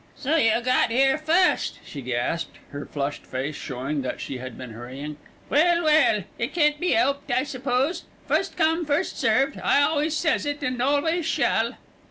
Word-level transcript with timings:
"So 0.15 0.35
you 0.35 0.59
got 0.61 0.89
'ere 0.89 1.15
fust," 1.19 1.77
she 1.85 2.01
gasped, 2.01 2.57
her 2.71 2.87
flushed 2.87 3.23
face 3.23 3.55
showing 3.55 4.01
that 4.01 4.19
she 4.19 4.39
had 4.39 4.57
been 4.57 4.71
hurrying. 4.71 5.17
"Well, 5.47 5.83
well, 5.83 6.23
it 6.39 6.55
can't 6.55 6.79
be 6.79 6.95
'elped, 6.95 7.29
I 7.31 7.43
suppose, 7.43 8.05
fust 8.27 8.57
come 8.57 8.83
fust 8.83 9.19
served. 9.19 9.59
I 9.63 9.79
always 9.83 10.17
says 10.17 10.47
it 10.47 10.63
and 10.63 10.81
always 10.81 11.27
shall." 11.27 11.75